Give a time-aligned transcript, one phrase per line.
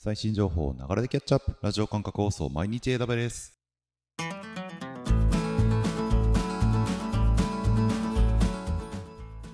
[0.00, 1.56] 最新情報をながらでキャッチアップ。
[1.60, 3.58] ラジオ感覚放送毎日 AW です。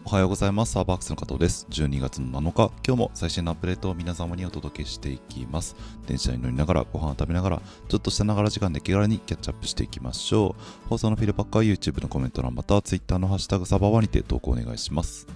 [0.04, 0.72] おはようございます。
[0.72, 1.66] サーバークスの加藤です。
[1.70, 2.72] 12月の7日。
[2.86, 5.76] 今日も最新のアップデートを皆様にお届けしていきます。
[6.06, 10.54] 電車に乗りながらご飯を食べながらちょっとしたながら時間で気軽にキャッチアップしていきましょ
[10.84, 10.88] う。
[10.90, 15.26] 放送のフィードバックは YouTube のコメント欄または Twitter のハッシュタグサバワにて投稿お願いします。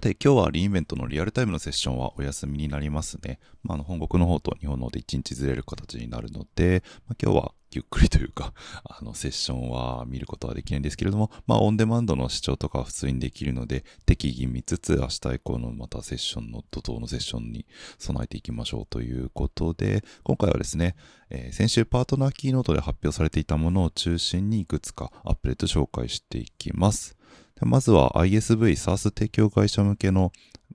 [0.00, 3.38] さて、今日はリインベントのリアルタイムのセッションはお休みになりますね。
[3.62, 17.66] まあ、あの本国の方と日本の方で1日ずれる形になるので、まあ、今日はゆっくりというか、 あの、セッションは見ることはできないんですけれども、まあ、オンデマンドの視聴とかは普通にできるので、適宜見つつ、明日以降のまたセッションの、怒涛のセッションに
[17.98, 20.96] 備えていきましょうということで、今回はですね、
[21.28, 27.18] えー、先週パートナーキーノートで発表されていたものを中心にいくつかアップデート紹介していきます。
[27.62, 30.32] まずは ISV SaaS 提供会社向けの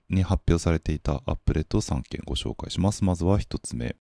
[0.08, 3.04] に発表されていたアップデートを3件ご紹介します。
[3.04, 3.96] まずは1つ目。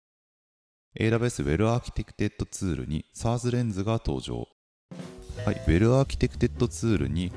[0.99, 4.47] AWS Well Architected ツールに SaaS レンズが登場。
[5.45, 7.31] はい、Well Architected ツールに、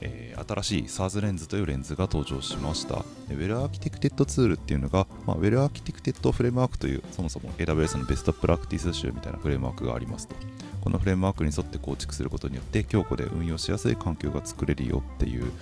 [0.00, 2.96] えー、新しい SaaS レンズというレンズが登場しました。
[3.28, 10.34] Well Architected ツールっていうのが、まあ、Well Architected フレームワークというそもそも AWS のベストプラクティス集みたいなフレームワークがありますと。
[10.80, 15.52] このフレームワークに沿って構築することによって強固で運用しやすい環境が作れるよっていう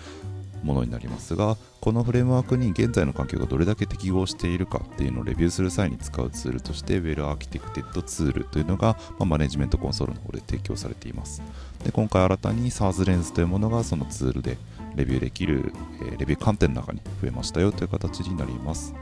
[0.62, 11.42] ものになりますがこのフレームワークに現在の環境がどれだけ適合しているかっていうのをレビューする際に使うツールとして Well Architected ツールというのが、まあ、マネジメントコンソールの方で提供されています。
[11.84, 14.58] で今回新たに SARS レンズというものがそのツールで
[14.96, 18.94] レビューできる、えー、レビュー観点の中に増えましたよという形になります。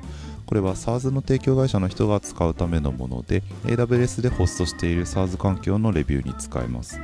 [0.47, 7.01] これは SARS の提供会社の人が使うためのもので AWS でホストしている SARS 環境のレビューに使えます。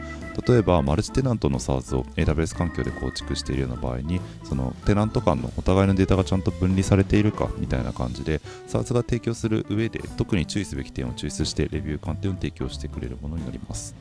[0.47, 13.95] 例えばマルチテナントの SARS を AWS 環境で構築しているような場合にそのテナント間のお互いのデータがちゃんと分離されているかみたいな感じで SARS が提供する上で特に注意すべき点を抽出してレビュー観点を提供してくれるものになります。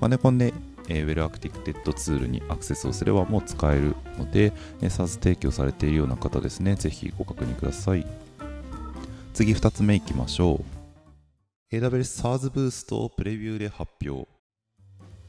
[0.00, 0.52] マネコンで
[0.88, 8.06] えー、Well Architected ツールにアクセスをすればもう使えるので、えー、SaaS 提供されているような方ですね、ぜひご確認ください。
[9.36, 10.64] 次2つ目いきましょ
[11.70, 11.76] う。
[11.76, 14.26] AWS SARS ブーストをプレビューで発表。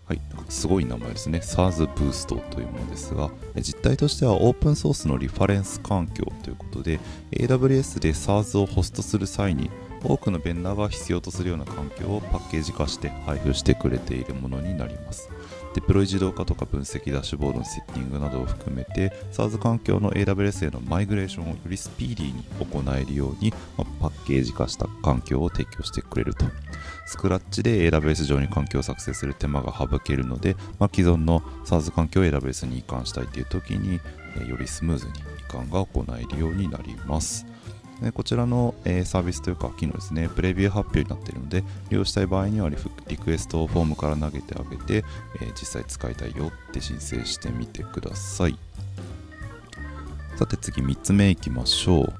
[0.05, 1.39] はい、すごい名前ですね。
[1.39, 7.01] SARS ブーストというものですが、実態としてはオープンソースのリファレンス環境ということで、
[7.31, 9.69] AWS で SARS をホストする際に、
[10.01, 15.27] 多くのベンダーが必要とするような環境をパッケージ化して配布してくれているものになります。
[15.77, 26.45] デプロイ自動化とか分析ダッシュボードのセッティングなどを含めて SARS 環境の AWS へのマイグレーションをよりスピーディーに行えるように、まパッケージ化した環境を提供してくれると。
[27.05, 33.99] スクラッチで AWS 上に環境を作成する手間が省けるので、まあ、既存の SARS 環境を AWS に移管したいという時に、
[34.49, 35.15] よりスムーズに移
[35.47, 37.45] 管が行えるようになります。
[38.13, 45.03] こちらの、え、サービスというか機能ですね、プレビュー発表になっているので、利用したい場合にはリクエストフォームから投げてあげて、
[45.41, 48.57] え、実際使いたいよって申請してみてください。
[50.35, 52.13] さて次3つ目いきましょう。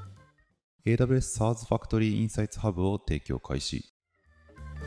[0.88, 3.86] AWS SARS Factory Insights Hub を提供開始。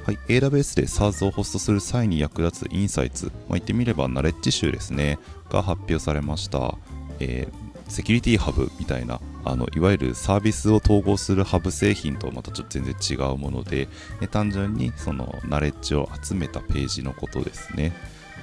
[0.04, 5.20] はい、AWS で SARS をホストする際に役立つインサイツ、まあ、言ってみればナレッジ集ですね、
[5.50, 6.76] が発表されました。
[7.20, 7.59] えー
[7.90, 13.88] セキュリティハブみたいなあのいわゆるサービスを統合するハブ製品とまたちょっと全然違うもので、
[14.30, 17.92] 単純にそのナレッジを集めたページのことですね。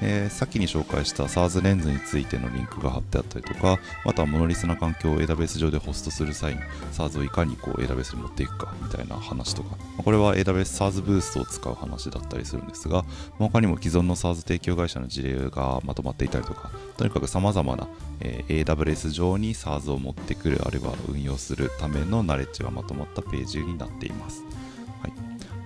[0.01, 6.59] えー、先に紹介した SARS レンズについてのリンクが貼ってあったりとか、またモノリスな環境を AWS 上でホストする際に
[6.93, 13.05] SARS をいかにこう AWS に持っていくかみたいな話とか、これは AWS SARS ブーストを使う話だったりするんですが、
[13.37, 17.87] 他にも既存の SARS 提供会社の事例がまとまっていたりとか、とにかく様々な、
[18.19, 24.43] えー、AWS 上に SARS を持ってくる、あるいは運用するためのナレッジがまとまったページになっています。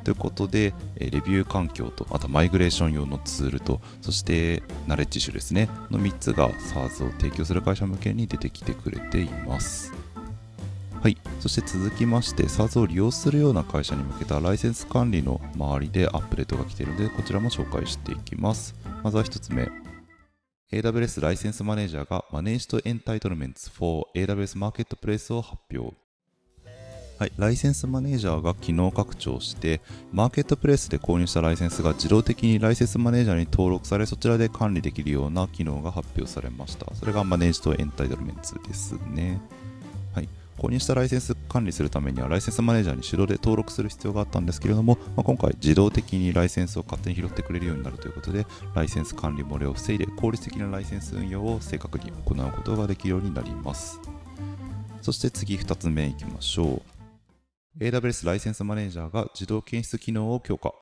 [0.03, 9.93] ということで、レビュー環境と、あとマイグレーション用のツールと、そしてナレッジ種ですね、の3つが SARS を提供する会社向けに出てきてくれています。
[11.01, 18.75] はい、そして続きまして SARS を利用するような会社に向けたライセンス管理の周りでアップデートが来ているのでこちらも紹介していきます。
[19.01, 19.67] まずは1つ目。
[20.71, 25.95] AWS ライセンスマネージャーが Managed Entitlements for AWS Marketplace を発表。
[27.21, 29.79] はい、ライセンスマネージャーが機能拡張して、
[30.11, 36.87] マーケットプレイスで購入したライセンスが自動的にライセンスマネージャーに登録され、そちらで管理できるような機能が発表されました。
[36.95, 39.39] それがマネージドエンタイトルメンツですね。
[40.15, 54.01] はい、購入したライセンス管理するためにはライセンスマネージャーに手動で登録する必要があったんですけれども、まあ、今回自動的にライセンスを勝手に拾ってくれるようになるということでライセンス管理漏れを防いで効率的なライセンス運用を正確に行うことができるようになります
[55.01, 56.90] そして次2つ目いきましょう
[57.79, 60.73] AWS ライセンスマネージャーが自動検出機能を強化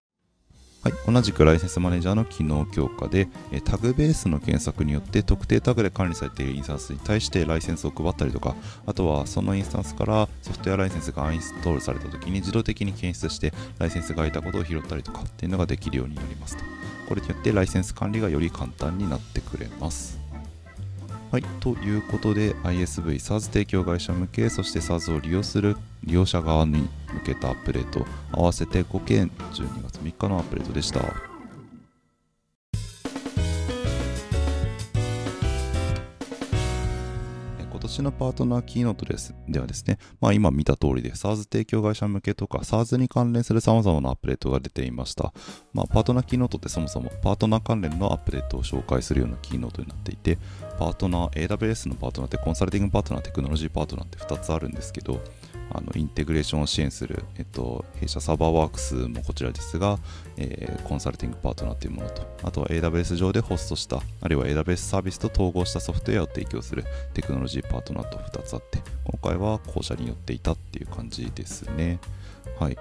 [0.82, 3.28] はい、同じくライセンスマネージャーの機能強化で、
[3.66, 8.56] タグベースの検索によって特定タグで管理されているインスタンスに対してライセンスを配ったりとか、
[8.86, 16.64] あとはそのインスタンスからソフトウェアライセンスがアインストールされた時に自動的に検出してライセンスが空いたことを拾ったりとかっていうのができるようになりますと。
[17.10, 20.19] これによってライセンス管理がより簡単になってくれます。
[21.31, 31.29] はい、ということで ISV、SARS 提供会社向け、そして SARS を利用する利用者側に向けたアップデート、合わせて5件12月3日のアップデートでした。
[38.00, 45.34] 私のパートナーキーノートですではですね、まあ、今見た通りで SARS 提供会社向けとか SARS に関連する様々なアップデートが出ていました。
[45.74, 50.38] まあ、パートナーキーノートってそもそもパートナー関連のアップデートを紹介するようなキーノートになっていて、
[50.78, 55.19] パートナー、AWS のパートナーってコンサルティングパートナー、テクノロジーパートナーって2つあるんですけど、
[55.72, 60.00] あのインテグレーションを支援する、えっと、弊社サーバーワークスもこちらですが、
[60.38, 72.00] えー、コンサルティングパートナーというものと、あとは AWS 上でホストした、あるいは AWS サービスと統合したソフトウェアを提供するテクノロジーパートナーと2つあって、今回は後者によっていたっていう感じですね。
[72.60, 72.78] はい。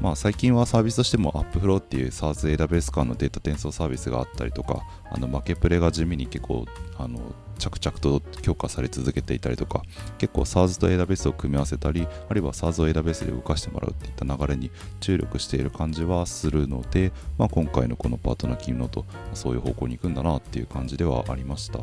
[0.00, 6.66] まあ、最近はサービスとしても AppFlow っていう SARS AWS 間のデータ転送サービスがあったりとか、あの負けプレが地味に結構
[6.98, 7.20] あの
[7.58, 9.82] 着々と強化され続けていたりとか、
[10.18, 14.70] 結構 SARS と AWS を組み合わせたり、あるいは SARS を AWS で動かしてもらうっていった流れに
[15.00, 21.78] 注力している感じはするので、まあ、今回のこのパートナー機能とそういう方向に行くんだなっていう感じではありました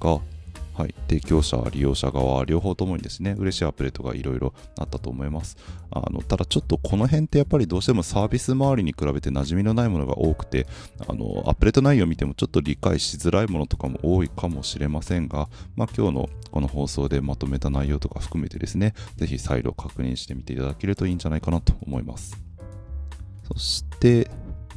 [0.00, 0.20] が、
[0.74, 5.56] はい、提供者、利用者側、両方ともにですね、嬉しいアップデートがいろいろあったと思います。
[5.90, 10.66] あのただちょっとこの辺ってやっぱりどうしてもサービス周りに比べて馴染みのないものが多くて、
[11.06, 22.36] あのアップデート内容を見てもちょっと理解しづらいものとかも多いかもしれませんが、まあ、今日のこの放送でまとめた内容とか含めてですね、ぜひ再度確認してみていただけるといいんじゃないかなと思います。
[23.46, 24.28] そして、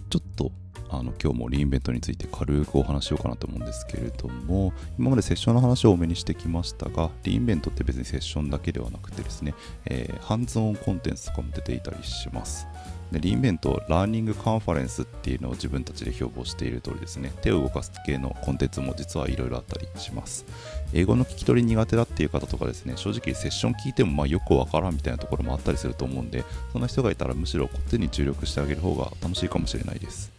[0.09, 0.51] ちょっと
[0.89, 9.53] あの今日も re:Invent について軽くお話しようかなと思うんですけれども今までセッションの話を多めにしてきましたが re:Invent って別にセッションだけではなくてですね、
[9.85, 12.67] えー、ハンズオンコンテンツとかも出ていたりします。
[13.11, 20.45] で re:Invent ラーニングカンファレンスっていうのを自分たちで標榜している通りですね手を動かす系のコンテンツも実はいろいろあったりします。
[20.93, 30.36] 英語の聞き取り苦手だっていう方とかですね正直セッション聞いてもまあよくわからんみたいなところもあったりすると思うんでそんな人がいたらむしろこっちに注力してあげる方が楽しいかもしれないです。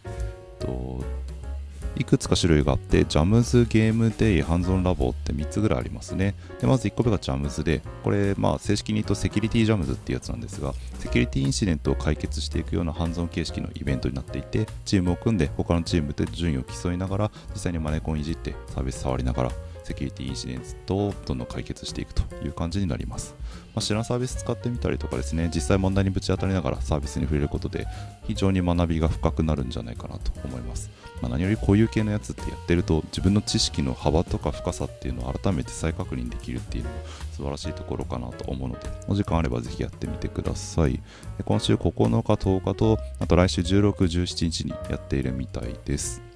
[0.69, 1.19] と、
[1.97, 6.35] いくつか種類があって、ジャムズ、ゲームデイ、ハンズオンラボって3つぐらいありますね。
[6.61, 19.53] で、まず1個目がジャムズで、これ、まあ、正式に言うとセキュリティジャムズっていうやつなんですが、セキュリティインシデントを解決していくようなハンズオン形式のイベントになっていて、チームを組んで、他のチームで順位を競いながら、実際にマネコンいじってサービス触りながら、
[19.88, 23.35] セキュリティインシデントをどんどん解決していくという感じになります。
[23.75, 27.87] まあ、知らんサービス使ってみたりとかですね、実際問題にぶち当たりながらサービスに触れることで
[28.25, 30.90] 非常に学びが深くなるんじゃないかなと思います。
[31.23, 36.96] まあ、何よりこういう系のやつってやってると自分の知識の幅とか深さっていうのを改めて再確認できるっていうのも
[37.32, 41.00] 素晴らしいところかなと思うので、お時間あればぜひやってみてください。
[41.44, 46.28] 今週9日、10日と、あと来週16、17日にやっているみたいです。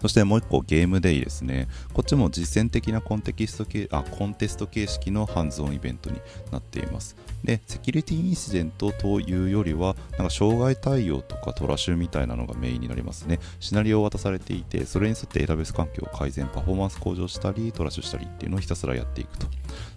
[0.00, 1.68] そしてもう一個ゲームデイですね。
[1.92, 6.20] こっちも実践的なコンテキスト系あコンテスト形式のハンズオンイベントに
[6.50, 7.16] なっています。
[7.44, 13.38] で、セキュリティインシデントというよりは、なんか障害対応とかトラッシュみたいなのがメインになりますね。
[13.60, 19.46] シナリオを渡されていて、それに沿ってエラベス環境を改善、パフォーマンス向上したり、トラッシュしたりっていうのをひたすらやっていくと。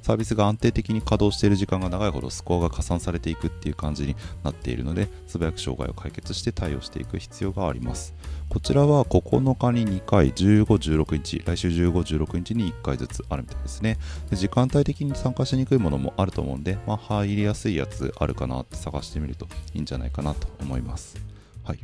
[0.01, 8.13] サービスが安定的に稼働している時間が長いほどスコアが加算されていくっていう感じになっているので、素早く障害を解決して対応していく必要があります。
[8.49, 13.97] こちらは9日に2回、15、16日、来週15、16日に1回ずつあるみたいですね。
[14.29, 21.17] で時間帯的に参加しにくいものもあると思うんで、まあ、入りやすいやつあるかなって探してみるといいんじゃないかなと思います。
[21.63, 21.79] はい。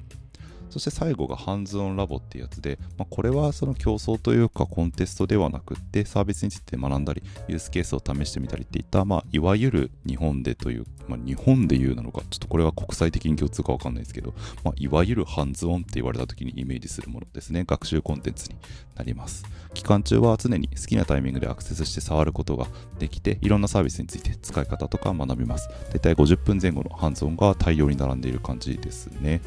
[0.75, 14.33] そして最後がハンズオンラボっていうやつで、まあ、これはその競争というかコンテストではなくってサービスについて学んだりユースケースを試してみたりっていった、まあ、いわゆる日本でという、まあ、日本で言うなのかちょっとこれは国際的に共通かわかんないですけど、
[14.65, 17.63] まあ、いわゆるハンズオンって言われた時にイメージするものですね。
[17.65, 18.57] 学習コンテンツに
[18.97, 19.45] なります。
[19.73, 22.67] 期間中は常に好きなタイミングでアクセスして触ることが
[22.99, 25.69] できていろんなサービスについて使い方とか学びます。
[25.93, 29.39] 大体50分前後のハンズオンが大量に並んでいる感じですね。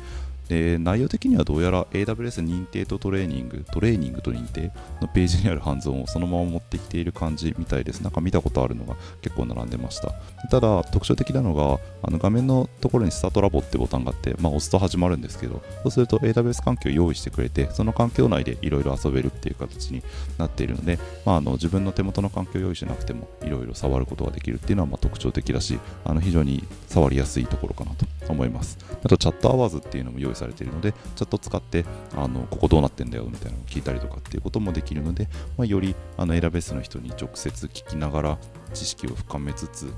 [0.49, 8.01] で内容的にはどうやら AWS 認定とトレーニング、トレーニングと認定のページにあるハンズオンをそのまま持ってきている感じみたいです。
[8.01, 10.15] なんか見たことあるのが結構並んでました。
[10.51, 20.03] ただ、特徴的なのが、あの画面のところにスタートラボってボタンがあって、まあ、押すと始まるんですけど、そうすると AWS 環境を用意してくれて、その環境内でいろいろ遊べるっていう形に
[20.39, 28.79] なっているので、まあ、あの自分の手元の環境を用意しなくてもいろいろ触ることができるっていうのはま特徴的だし、あの非常に触りやすいところかなと思います。
[29.05, 31.85] あと、チャットアワーズっていうのも用意されているので、チャット使って、
[32.17, 38.39] あのここどうなってんだよみたいなのを聞いたりとかっていうこともできるので、まあ、よりあの AWS の人に直接聞きながら
[38.75, 39.93] 知識を深めつつ、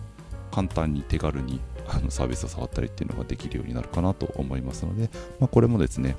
[0.50, 6.16] 簡単に手軽にあのサービスを触ったりっていうのができるようになるかなと思いますので、まあ、これもですね、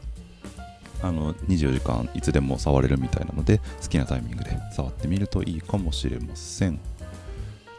[1.01, 6.79] あの24時間いつでも触れるみたいなので好きなタイミングで触ってみるといいかもしれません。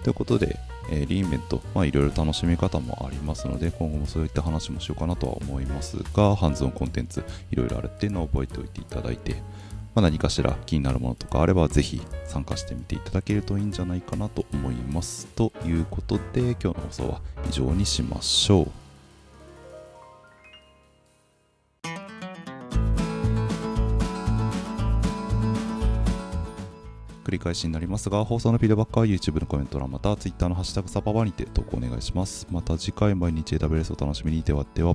[0.02, 0.58] ということで、
[0.90, 9.34] えー、リーンベント、まあ、いろいろ楽しみ方もありますので、今後もそういった話もしようかなとは思いますが、ハンズオンコンテンツ、いろいろあるっていうのを覚えておいていただいて、
[9.94, 15.26] まあ、何かしら気になるものとかあれば、ぜひ参加してみていただけるといいんじゃないかなと思います。
[15.26, 18.81] ということで、今日の放送は以上にしましょう。
[27.32, 32.46] 繰り返しになりますが、放送のフィードバックは YouTube のコメント欄また Twitter のハッシュタグサパバにて投稿お願いします。
[32.50, 34.94] また次回毎日 AWS を楽しみにではでは。